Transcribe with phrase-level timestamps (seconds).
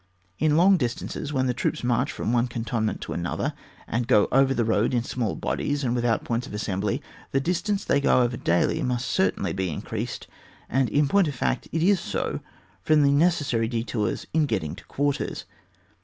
[0.39, 3.53] In long distances, when troops march from one cantonment into another,
[3.87, 7.85] and go over the road in small bodies, and without points of assembly, the distance
[7.85, 10.25] they go over daily may certainly be in creased,
[10.67, 12.39] and in point of fact it is so,
[12.81, 15.45] from the necessary detours in getting to quar ters.